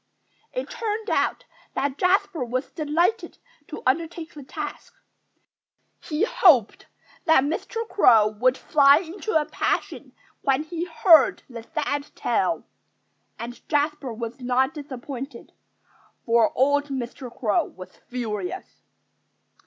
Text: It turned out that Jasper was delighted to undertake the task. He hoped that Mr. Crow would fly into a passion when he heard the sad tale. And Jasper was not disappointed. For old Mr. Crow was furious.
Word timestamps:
It 0.51 0.67
turned 0.71 1.11
out 1.11 1.45
that 1.75 1.99
Jasper 1.99 2.43
was 2.43 2.71
delighted 2.71 3.37
to 3.67 3.83
undertake 3.85 4.33
the 4.33 4.41
task. 4.41 4.95
He 5.99 6.23
hoped 6.23 6.87
that 7.25 7.43
Mr. 7.43 7.87
Crow 7.87 8.27
would 8.27 8.57
fly 8.57 8.97
into 8.97 9.39
a 9.39 9.45
passion 9.45 10.13
when 10.41 10.63
he 10.63 10.85
heard 10.85 11.43
the 11.47 11.61
sad 11.61 12.07
tale. 12.15 12.63
And 13.37 13.61
Jasper 13.69 14.11
was 14.11 14.39
not 14.39 14.73
disappointed. 14.73 15.51
For 16.25 16.51
old 16.57 16.85
Mr. 16.87 17.29
Crow 17.31 17.65
was 17.65 17.95
furious. 18.09 18.81